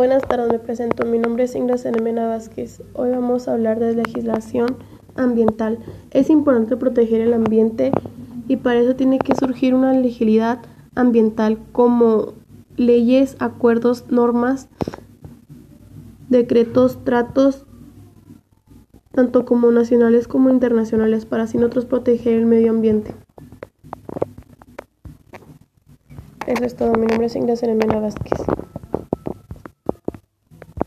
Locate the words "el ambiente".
7.20-7.92